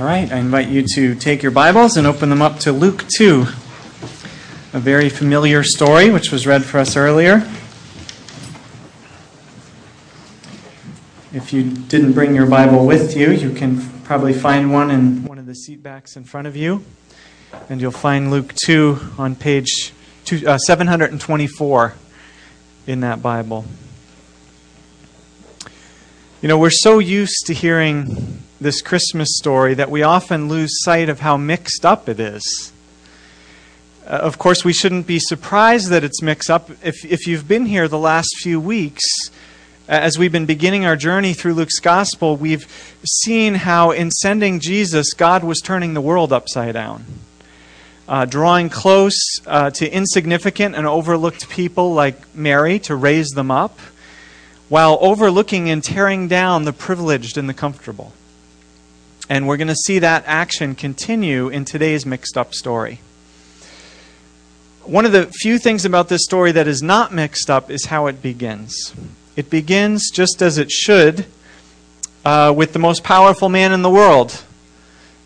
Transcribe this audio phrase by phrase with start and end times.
[0.00, 3.04] All right, I invite you to take your Bibles and open them up to Luke
[3.18, 3.42] 2,
[4.72, 7.46] a very familiar story which was read for us earlier.
[11.34, 15.38] If you didn't bring your Bible with you, you can probably find one in one
[15.38, 16.82] of the seat backs in front of you.
[17.68, 19.92] And you'll find Luke 2 on page
[20.24, 21.94] two, uh, 724
[22.86, 23.66] in that Bible.
[26.40, 31.08] You know, we're so used to hearing this Christmas story that we often lose sight
[31.08, 32.72] of how mixed up it is.
[34.06, 36.70] Uh, of course, we shouldn't be surprised that it's mixed up.
[36.82, 39.04] If, if you've been here the last few weeks,
[39.88, 42.66] as we've been beginning our journey through Luke's gospel, we've
[43.04, 47.04] seen how in sending Jesus, God was turning the world upside down.
[48.06, 53.78] Uh, drawing close uh, to insignificant and overlooked people like Mary to raise them up,
[54.68, 58.12] while overlooking and tearing down the privileged and the comfortable.
[59.30, 63.00] And we're going to see that action continue in today's mixed up story.
[64.82, 68.08] One of the few things about this story that is not mixed up is how
[68.08, 68.92] it begins.
[69.36, 71.26] It begins just as it should
[72.24, 74.42] uh, with the most powerful man in the world,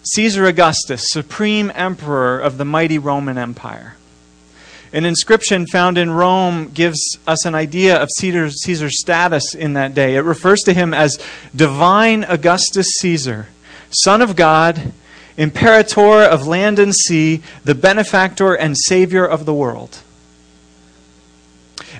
[0.03, 3.97] Caesar Augustus, supreme emperor of the mighty Roman Empire.
[4.92, 9.95] An inscription found in Rome gives us an idea of Caesar's, Caesar's status in that
[9.95, 10.14] day.
[10.17, 11.19] It refers to him as
[11.57, 13.47] Divine Augustus Caesar
[13.95, 14.92] Son of God,
[15.37, 19.98] Imperator of land and sea, the benefactor and savior of the world.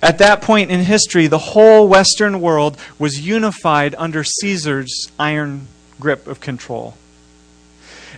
[0.01, 5.67] At that point in history, the whole Western world was unified under Caesar's iron
[5.99, 6.97] grip of control.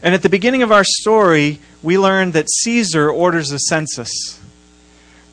[0.02, 4.38] And at the beginning of our story, we learned that Caesar orders a census.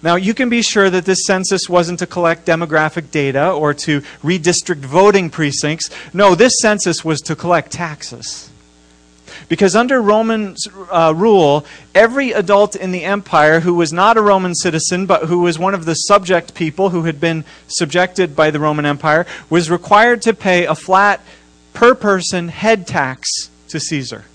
[0.03, 4.01] Now, you can be sure that this census wasn't to collect demographic data or to
[4.21, 5.89] redistrict voting precincts.
[6.13, 8.49] No, this census was to collect taxes.
[9.47, 10.55] Because under Roman
[10.91, 11.65] uh, rule,
[11.95, 15.73] every adult in the empire who was not a Roman citizen, but who was one
[15.73, 20.33] of the subject people who had been subjected by the Roman Empire, was required to
[20.33, 21.21] pay a flat
[21.73, 24.25] per person head tax to Caesar.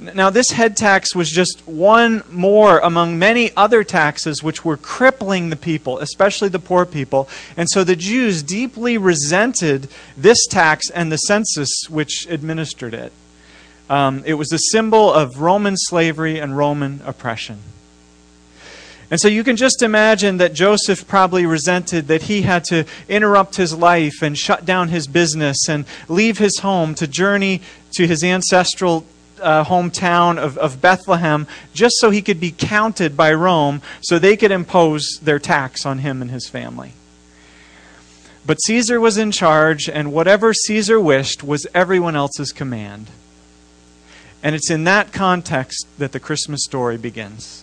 [0.00, 5.50] Now, this head tax was just one more among many other taxes which were crippling
[5.50, 7.28] the people, especially the poor people.
[7.54, 13.12] And so the Jews deeply resented this tax and the census which administered it.
[13.90, 17.58] Um, it was a symbol of Roman slavery and Roman oppression.
[19.10, 23.56] And so you can just imagine that Joseph probably resented that he had to interrupt
[23.56, 27.60] his life and shut down his business and leave his home to journey
[27.96, 29.04] to his ancestral
[29.40, 34.36] uh, hometown of, of Bethlehem just so he could be counted by Rome so they
[34.36, 36.92] could impose their tax on him and his family.
[38.46, 43.08] But Caesar was in charge, and whatever Caesar wished was everyone else's command.
[44.42, 47.62] And it's in that context that the Christmas story begins.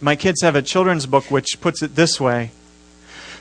[0.00, 2.50] My kids have a children's book which puts it this way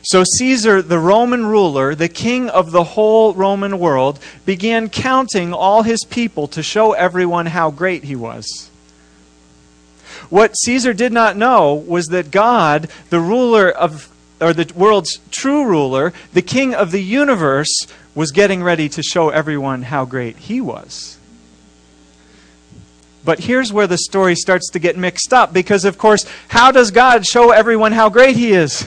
[0.04, 5.84] so Caesar, the Roman ruler, the king of the whole Roman world, began counting all
[5.84, 8.70] his people to show everyone how great he was.
[10.30, 14.10] What Caesar did not know was that God, the ruler of
[14.42, 19.30] or the world's true ruler, the king of the universe, was getting ready to show
[19.30, 21.18] everyone how great he was.
[23.24, 26.92] But here's where the story starts to get mixed up because, of course, how does
[26.92, 28.86] God show everyone how great he is?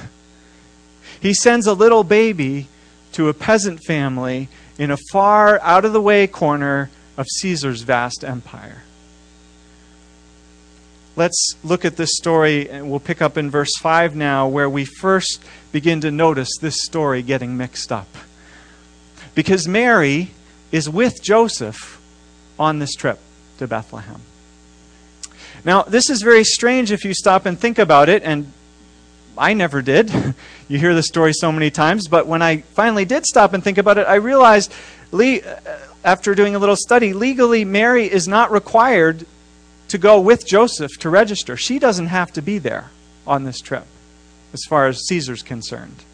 [1.27, 2.69] He sends a little baby
[3.11, 4.49] to a peasant family
[4.79, 8.85] in a far out of the way corner of Caesar's vast empire.
[11.17, 14.85] Let's look at this story, and we'll pick up in verse 5 now, where we
[14.85, 15.43] first
[15.73, 18.07] begin to notice this story getting mixed up.
[19.35, 20.31] Because Mary
[20.71, 22.01] is with Joseph
[22.57, 23.19] on this trip
[23.59, 24.21] to Bethlehem.
[25.65, 28.53] Now, this is very strange if you stop and think about it, and
[29.39, 30.11] I never did.
[30.69, 33.79] you hear the story so many times, but when I finally did stop and think
[33.79, 34.73] about it, I realized,
[35.13, 35.61] le- uh,
[36.05, 39.27] after doing a little study, legally, Mary is not required
[39.89, 41.57] to go with Joseph to register.
[41.57, 42.91] She doesn't have to be there
[43.27, 43.87] on this trip,
[44.53, 46.05] as far as Caesar's concerned.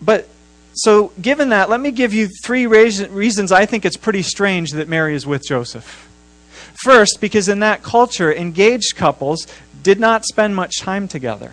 [0.00, 0.28] But
[0.74, 4.88] so, given that, let me give you three reasons I think it's pretty strange that
[4.88, 6.06] Mary is with Joseph.
[6.82, 9.46] First, because in that culture, engaged couples
[9.86, 11.52] did not spend much time together.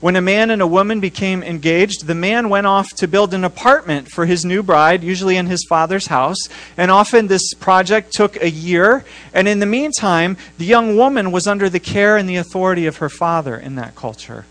[0.00, 3.42] When a man and a woman became engaged, the man went off to build an
[3.42, 6.48] apartment for his new bride, usually in his father's house.
[6.76, 9.04] And often this project took a year.
[9.32, 12.98] And in the meantime, the young woman was under the care and the authority of
[12.98, 14.46] her father in that culture.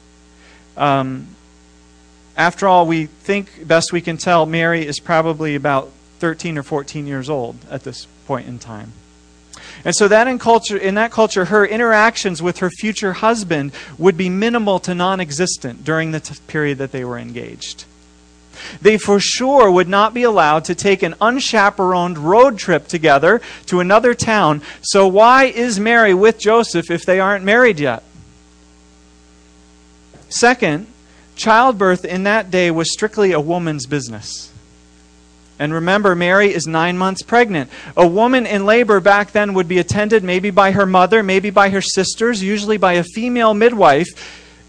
[0.75, 1.27] Um,
[2.35, 7.07] after all, we think, best we can tell, Mary is probably about 13 or 14
[7.07, 8.91] years old at this point in time.
[9.85, 14.15] And so that in culture in that culture her interactions with her future husband would
[14.15, 17.85] be minimal to non-existent during the t- period that they were engaged.
[18.81, 23.79] They for sure would not be allowed to take an unchaperoned road trip together to
[23.79, 24.61] another town.
[24.81, 28.03] So why is Mary with Joseph if they aren't married yet?
[30.29, 30.87] Second,
[31.35, 34.52] childbirth in that day was strictly a woman's business.
[35.63, 37.69] And remember, Mary is nine months pregnant.
[37.95, 41.69] A woman in labor back then would be attended maybe by her mother, maybe by
[41.69, 44.09] her sisters, usually by a female midwife.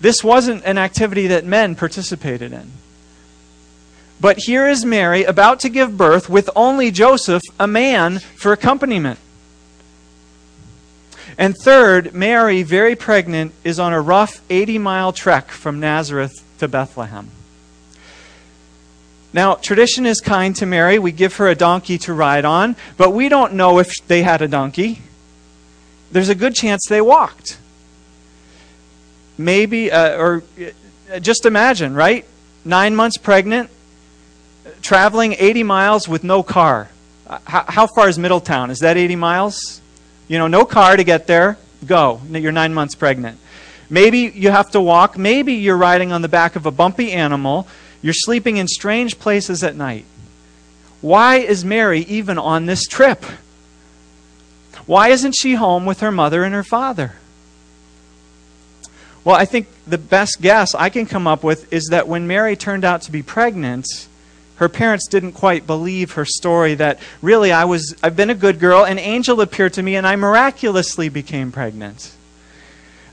[0.01, 2.71] This wasn't an activity that men participated in.
[4.21, 9.19] But here is Mary about to give birth with only Joseph, a man, for accompaniment.
[11.37, 16.69] And third, Mary, very pregnant, is on a rough 80 mile trek from Nazareth to
[16.69, 17.33] Bethlehem.
[19.35, 20.97] Now, tradition is kind to Mary.
[21.01, 24.43] We give her a donkey to ride on, but we don't know if they had
[24.43, 25.03] a donkey.
[26.13, 27.59] There's a good chance they walked.
[29.37, 30.45] Maybe, uh, or
[31.13, 32.25] uh, just imagine, right?
[32.65, 33.71] Nine months pregnant,
[34.83, 36.89] traveling 80 miles with no car.
[37.27, 38.71] Uh, how, how far is Middletown?
[38.71, 39.81] Is that 80 miles?
[40.29, 41.59] You know, no car to get there.
[41.85, 42.21] Go.
[42.31, 43.41] You're nine months pregnant.
[43.91, 45.19] Maybe you have to walk.
[45.19, 47.67] Maybe you're riding on the back of a bumpy animal
[48.05, 50.05] you're sleeping in strange places at night.
[51.01, 53.25] Why is Mary even on this trip?
[54.85, 57.15] Why isn't she home with her mother and her father?
[59.25, 62.57] Well, I think the best guess I can come up with is that when Mary
[62.57, 63.87] turned out to be pregnant,
[64.57, 68.61] her parents didn't quite believe her story that really I was I've been a good
[68.61, 72.13] girl, an angel appeared to me and I miraculously became pregnant.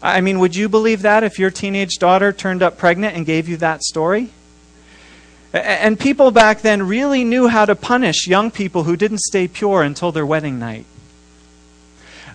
[0.04, 3.48] I mean, would you believe that if your teenage daughter turned up pregnant and gave
[3.48, 4.32] you that story?
[5.54, 9.84] And people back then really knew how to punish young people who didn't stay pure
[9.84, 10.86] until their wedding night.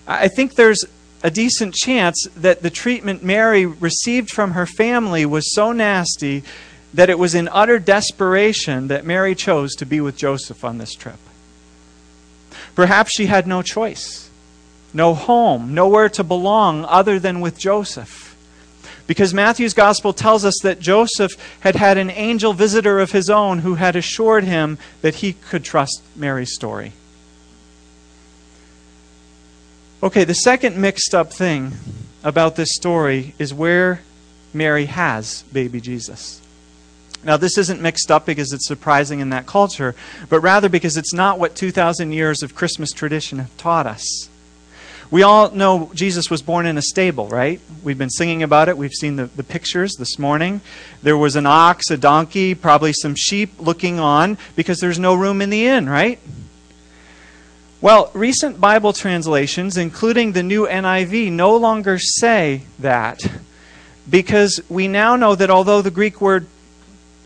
[0.07, 0.85] I think there's
[1.23, 6.43] a decent chance that the treatment Mary received from her family was so nasty
[6.93, 10.93] that it was in utter desperation that Mary chose to be with Joseph on this
[10.93, 11.19] trip.
[12.75, 14.29] Perhaps she had no choice,
[14.93, 18.26] no home, nowhere to belong other than with Joseph.
[19.07, 21.31] Because Matthew's gospel tells us that Joseph
[21.61, 25.63] had had an angel visitor of his own who had assured him that he could
[25.63, 26.91] trust Mary's story.
[30.03, 31.71] Okay, the second mixed up thing
[32.23, 34.01] about this story is where
[34.53, 36.41] Mary has baby Jesus.
[37.23, 39.95] Now, this isn't mixed up because it's surprising in that culture,
[40.29, 44.29] but rather because it's not what 2,000 years of Christmas tradition have taught us.
[45.09, 47.61] We all know Jesus was born in a stable, right?
[47.81, 48.77] We've been singing about it.
[48.77, 50.59] We've seen the, the pictures this morning.
[51.01, 55.41] There was an ox, a donkey, probably some sheep looking on because there's no room
[55.41, 56.19] in the inn, right?
[57.79, 63.21] Well, recent Bible translations, including the new NIV, no longer say that
[64.09, 66.47] because we now know that although the Greek word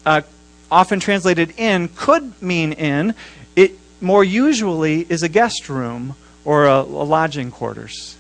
[0.06, 0.22] uh,
[0.70, 3.16] often translated in could mean in,
[3.56, 6.16] it more usually is a guest room
[6.46, 8.18] or a, a lodging quarters.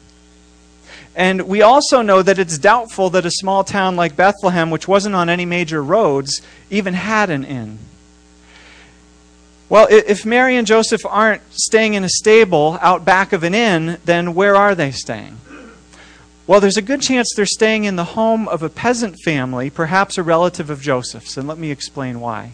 [1.15, 5.15] And we also know that it's doubtful that a small town like Bethlehem, which wasn't
[5.15, 7.79] on any major roads, even had an inn.
[9.67, 13.97] Well, if Mary and Joseph aren't staying in a stable out back of an inn,
[14.03, 15.37] then where are they staying?
[16.45, 20.17] Well, there's a good chance they're staying in the home of a peasant family, perhaps
[20.17, 22.51] a relative of Joseph's, and let me explain why.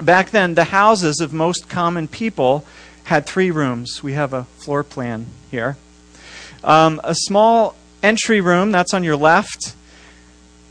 [0.00, 2.64] Back then, the houses of most common people
[3.04, 4.02] had three rooms.
[4.02, 5.76] We have a floor plan here.
[6.64, 9.74] Um, a small entry room, that's on your left.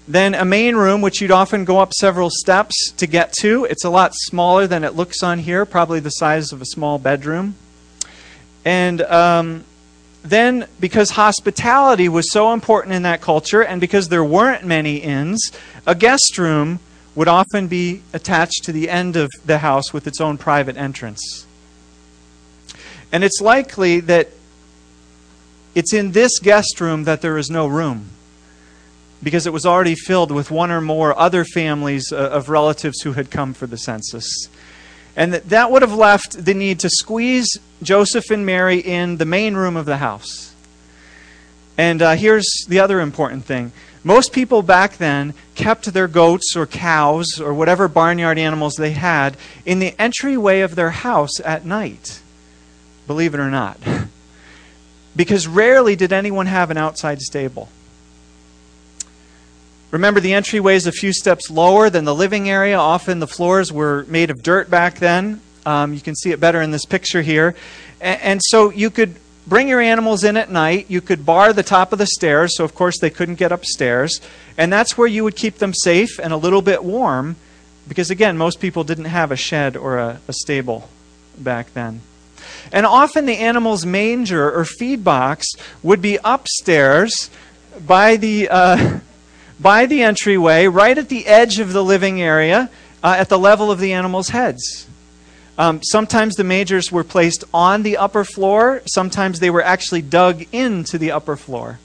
[0.07, 3.65] Then a main room, which you'd often go up several steps to get to.
[3.65, 6.97] It's a lot smaller than it looks on here, probably the size of a small
[6.97, 7.55] bedroom.
[8.65, 9.63] And um,
[10.23, 15.51] then, because hospitality was so important in that culture, and because there weren't many inns,
[15.85, 16.79] a guest room
[17.15, 21.45] would often be attached to the end of the house with its own private entrance.
[23.11, 24.29] And it's likely that
[25.75, 28.09] it's in this guest room that there is no room
[29.23, 33.13] because it was already filled with one or more other families uh, of relatives who
[33.13, 34.49] had come for the census.
[35.15, 39.25] And that, that would have left the need to squeeze Joseph and Mary in the
[39.25, 40.53] main room of the house.
[41.77, 43.71] And uh, here's the other important thing
[44.03, 49.37] most people back then kept their goats or cows or whatever barnyard animals they had
[49.65, 52.21] in the entryway of their house at night
[53.11, 53.77] believe it or not.
[55.17, 57.67] because rarely did anyone have an outside stable.
[59.91, 62.77] Remember, the entryway is a few steps lower than the living area.
[62.77, 65.41] Often the floors were made of dirt back then.
[65.65, 67.53] Um, you can see it better in this picture here.
[67.99, 69.15] And, and so you could
[69.45, 70.85] bring your animals in at night.
[70.87, 74.21] You could bar the top of the stairs, so of course they couldn't get upstairs.
[74.57, 77.35] And that's where you would keep them safe and a little bit warm,
[77.89, 80.87] because again, most people didn't have a shed or a, a stable
[81.37, 81.99] back then.
[82.71, 85.47] And often the animal's manger or feed box
[85.83, 87.29] would be upstairs
[87.85, 88.99] by the, uh,
[89.59, 92.69] by the entryway, right at the edge of the living area,
[93.03, 94.87] uh, at the level of the animal's heads.
[95.57, 100.45] Um, sometimes the mangers were placed on the upper floor, sometimes they were actually dug
[100.51, 101.79] into the upper floor.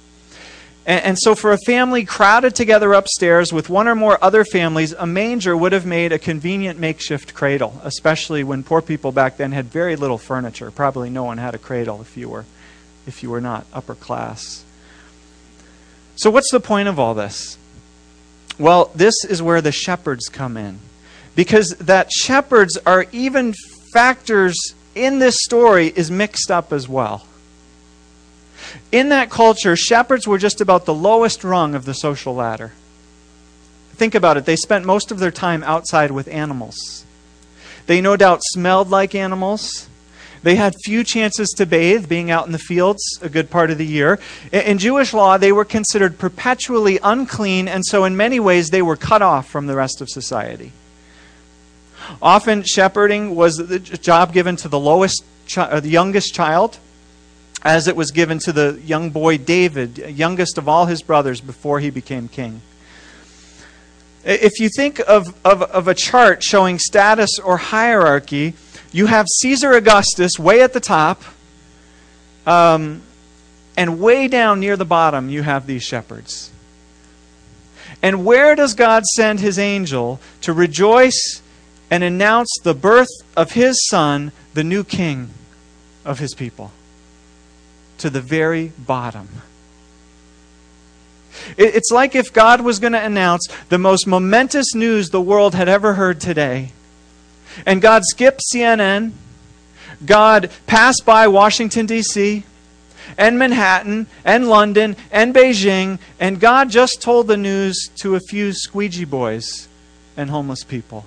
[0.86, 4.92] And, and, so, for a family crowded together upstairs with one or more other families,
[4.92, 9.50] a manger would have made a convenient makeshift cradle, especially when poor people back then
[9.50, 10.70] had very little furniture.
[10.70, 12.44] Probably no one had a cradle if you were,
[13.04, 14.64] if you were not upper class.
[16.14, 17.58] So, what's the point of all this?
[18.56, 20.78] Well, this is where the shepherds come in.
[21.34, 23.54] Because that shepherds are even
[23.92, 24.56] factors
[24.94, 27.26] in this story is mixed up as well.
[28.92, 32.72] In that culture, shepherds were just about the lowest rung of the social ladder.
[33.94, 34.44] Think about it.
[34.44, 37.04] They spent most of their time outside with animals.
[37.86, 39.88] They no doubt smelled like animals.
[40.42, 43.78] They had few chances to bathe, being out in the fields a good part of
[43.78, 44.18] the year.
[44.52, 48.96] In Jewish law, they were considered perpetually unclean, and so in many ways they were
[48.96, 50.72] cut off from the rest of society.
[52.20, 56.78] Often, shepherding was the job given to the lowest, chi- uh, the youngest child
[57.66, 61.80] as it was given to the young boy David, youngest of all his brothers before
[61.80, 62.60] he became king.
[64.24, 68.54] If you think of, of, of, a chart showing status or hierarchy,
[68.92, 71.24] you have Caesar Augustus way at the top,
[72.46, 73.02] um,
[73.76, 76.52] and way down near the bottom, you have these shepherds.
[78.00, 81.42] And where does God send his angel to rejoice
[81.90, 85.30] and announce the birth of his son, the new king
[86.04, 86.70] of his people?
[87.98, 89.28] To the very bottom.
[91.56, 95.68] It's like if God was going to announce the most momentous news the world had
[95.68, 96.72] ever heard today.
[97.64, 99.12] And God skipped CNN.
[100.04, 102.44] God passed by Washington, D.C.,
[103.16, 108.52] and Manhattan, and London, and Beijing, and God just told the news to a few
[108.52, 109.68] squeegee boys
[110.16, 111.06] and homeless people.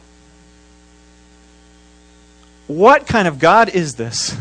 [2.67, 4.37] What kind of God is this?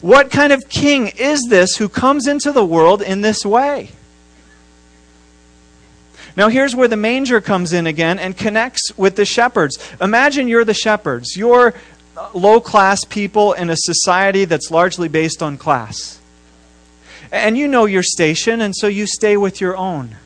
[0.00, 3.90] What kind of king is this who comes into the world in this way?
[6.36, 9.78] Now, here's where the manger comes in again and connects with the shepherds.
[10.02, 11.34] Imagine you're the shepherds.
[11.34, 11.72] You're
[12.14, 16.20] uh, low class people in a society that's largely based on class.
[17.32, 20.16] And you know your station, and so you stay with your own.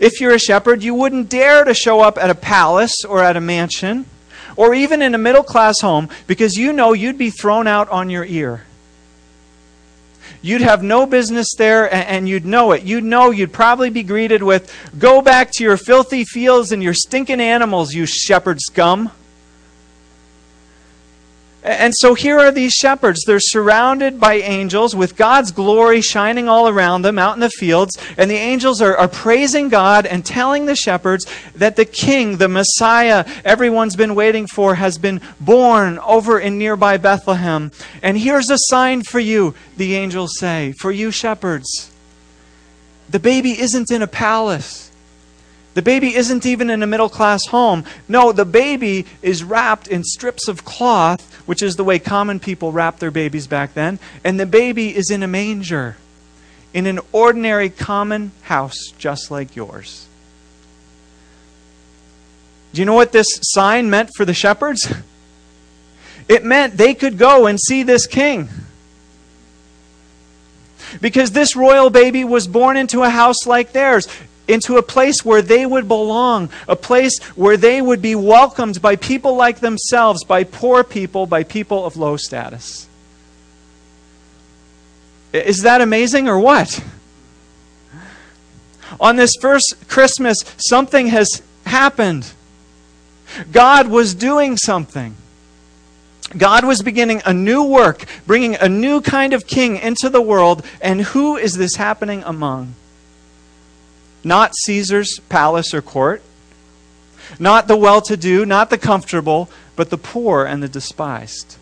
[0.00, 3.36] If you're a shepherd, you wouldn't dare to show up at a palace or at
[3.36, 4.06] a mansion
[4.56, 8.10] or even in a middle class home because you know you'd be thrown out on
[8.10, 8.64] your ear.
[10.42, 12.82] You'd have no business there and you'd know it.
[12.82, 16.94] You'd know you'd probably be greeted with, Go back to your filthy fields and your
[16.94, 19.10] stinking animals, you shepherd scum.
[21.66, 23.24] And so here are these shepherds.
[23.24, 27.98] They're surrounded by angels with God's glory shining all around them out in the fields.
[28.16, 32.48] And the angels are, are praising God and telling the shepherds that the king, the
[32.48, 37.72] Messiah, everyone's been waiting for, has been born over in nearby Bethlehem.
[38.00, 41.90] And here's a sign for you, the angels say, for you shepherds.
[43.08, 44.85] The baby isn't in a palace.
[45.76, 47.84] The baby isn't even in a middle class home.
[48.08, 52.72] No, the baby is wrapped in strips of cloth, which is the way common people
[52.72, 53.98] wrapped their babies back then.
[54.24, 55.98] And the baby is in a manger,
[56.72, 60.06] in an ordinary common house just like yours.
[62.72, 64.90] Do you know what this sign meant for the shepherds?
[66.28, 68.48] It meant they could go and see this king.
[71.00, 74.08] Because this royal baby was born into a house like theirs
[74.48, 78.96] into a place where they would belong, a place where they would be welcomed by
[78.96, 82.88] people like themselves, by poor people, by people of low status.
[85.32, 86.82] Is that amazing or what?
[89.00, 92.32] On this first Christmas, something has happened.
[93.52, 95.16] God was doing something.
[96.36, 100.64] God was beginning a new work, bringing a new kind of king into the world.
[100.80, 102.74] And who is this happening among?
[104.26, 106.20] Not Caesar's palace or court,
[107.38, 111.56] not the well to do, not the comfortable, but the poor and the despised.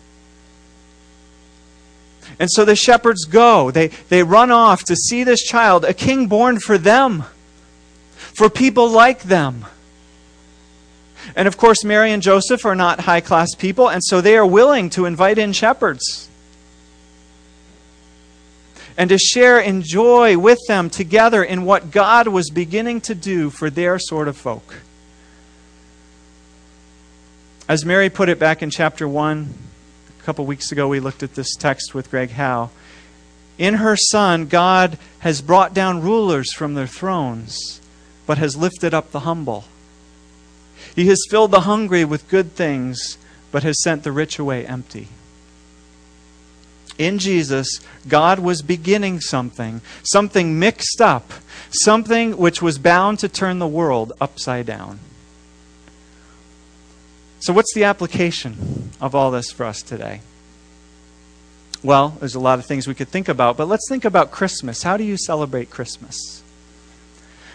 [2.39, 3.69] And so the shepherds go.
[3.69, 7.25] They, they run off to see this child, a king born for them,
[8.15, 9.67] for people like them.
[11.35, 14.45] And of course, Mary and Joseph are not high class people, and so they are
[14.45, 16.29] willing to invite in shepherds
[18.97, 23.49] and to share in joy with them together in what God was beginning to do
[23.49, 24.75] for their sort of folk.
[27.67, 29.53] As Mary put it back in chapter 1,
[30.19, 32.69] a couple weeks ago, we looked at this text with Greg Howe.
[33.57, 37.81] In her Son, God has brought down rulers from their thrones,
[38.25, 39.65] but has lifted up the humble.
[40.95, 43.17] He has filled the hungry with good things,
[43.51, 45.09] but has sent the rich away empty
[46.97, 51.31] in Jesus, God was beginning something, something mixed up,
[51.69, 54.99] something which was bound to turn the world upside down.
[57.39, 60.21] So, what's the application of all this for us today?
[61.83, 64.81] Well, there's a lot of things we could think about, but let's think about Christmas.
[64.81, 66.41] How do you celebrate Christmas?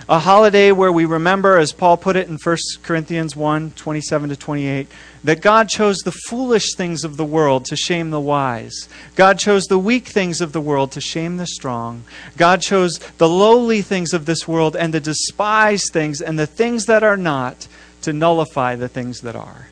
[0.08, 4.36] A holiday where we remember, as Paul put it in 1 Corinthians 1 27 to
[4.36, 4.88] 28,
[5.24, 8.88] that God chose the foolish things of the world to shame the wise.
[9.14, 12.04] God chose the weak things of the world to shame the strong.
[12.36, 16.86] God chose the lowly things of this world and the despised things and the things
[16.86, 17.68] that are not
[18.02, 19.68] to nullify the things that are.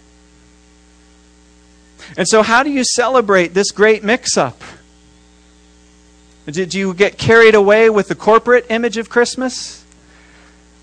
[2.16, 4.62] And so, how do you celebrate this great mix up?
[6.46, 9.84] Did you get carried away with the corporate image of Christmas?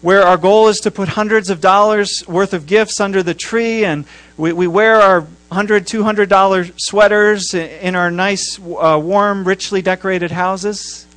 [0.01, 3.83] Where our goal is to put hundreds of dollars worth of gifts under the tree
[3.85, 4.05] and
[4.37, 5.21] we, we wear our
[5.51, 11.07] $100, $200 sweaters in our nice, uh, warm, richly decorated houses.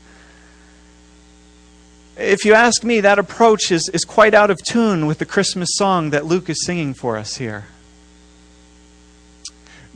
[2.16, 5.70] If you ask me, that approach is, is quite out of tune with the Christmas
[5.72, 7.66] song that Luke is singing for us here.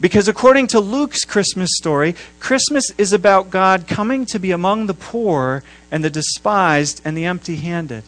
[0.00, 4.94] Because according to Luke's Christmas story, Christmas is about God coming to be among the
[4.94, 8.02] poor and the despised and the empty handed.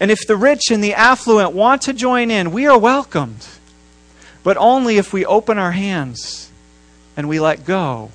[0.00, 3.46] And if the rich and the affluent want to join in, we are welcomed.
[4.42, 6.50] But only if we open our hands
[7.16, 8.10] and we let go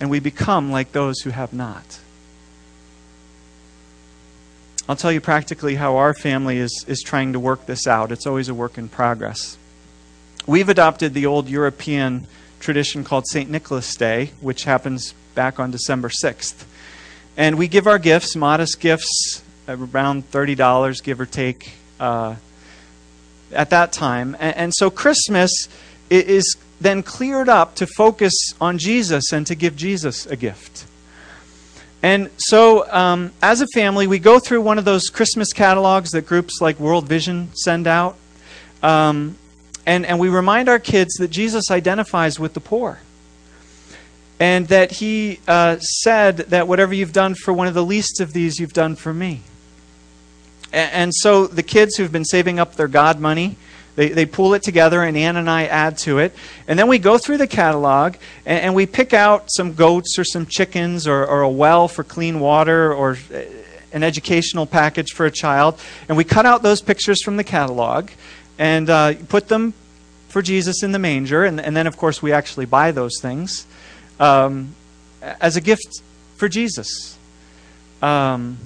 [0.00, 2.00] and we become like those who have not.
[4.88, 8.12] I'll tell you practically how our family is, is trying to work this out.
[8.12, 9.58] It's always a work in progress.
[10.46, 12.28] We've adopted the old European
[12.60, 13.50] tradition called St.
[13.50, 16.64] Nicholas Day, which happens back on December 6th.
[17.36, 22.36] And we give our gifts, modest gifts, around $30, give or take, uh,
[23.52, 24.36] at that time.
[24.38, 25.68] And, and so Christmas
[26.10, 30.84] is then cleared up to focus on Jesus and to give Jesus a gift.
[32.02, 36.26] And so, um, as a family, we go through one of those Christmas catalogs that
[36.26, 38.16] groups like World Vision send out.
[38.82, 39.36] Um,
[39.86, 43.00] and, and we remind our kids that Jesus identifies with the poor
[44.38, 48.32] and that he uh, said that whatever you've done for one of the least of
[48.32, 49.40] these, you've done for me.
[50.72, 53.56] And so the kids who've been saving up their God money,
[53.94, 56.34] they, they pull it together, and Ann and I add to it.
[56.68, 60.24] And then we go through the catalog and, and we pick out some goats or
[60.24, 63.40] some chickens or, or a well for clean water or uh,
[63.92, 65.80] an educational package for a child.
[66.08, 68.10] And we cut out those pictures from the catalog
[68.58, 69.72] and uh, put them
[70.28, 71.44] for Jesus in the manger.
[71.44, 73.66] And, and, then, of course, we actually buy those things
[74.20, 74.74] um,
[75.22, 76.02] as a gift
[76.36, 77.16] for Jesus.
[78.02, 78.58] Um,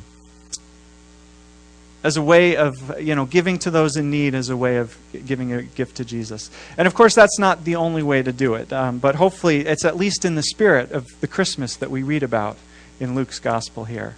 [2.03, 4.97] as a way of you know giving to those in need as a way of
[5.27, 6.51] giving a gift to jesus.
[6.77, 9.85] And of course that's not the only way to do it um, but hopefully it's
[9.85, 12.57] at least in the spirit of the christmas that we read about
[12.99, 14.17] in luke's gospel here.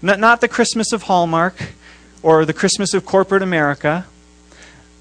[0.00, 1.72] Not, not the christmas of hallmark
[2.22, 4.06] or the christmas of corporate america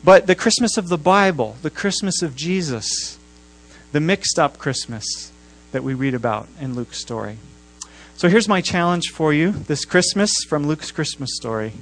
[0.04, 3.20] but the christmas of the bible the christmas of jesus
[3.92, 5.32] the mixed up christmas
[5.72, 7.38] that we read about in luke's story.
[8.16, 11.74] So here's my challenge for you this christmas from luke's christmas story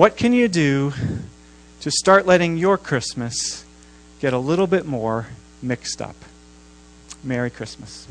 [0.00, 0.94] what can you do
[1.82, 3.66] to start letting your Christmas
[4.18, 5.26] get a little bit more
[5.60, 6.16] mixed up?
[7.22, 8.08] Merry Christmas.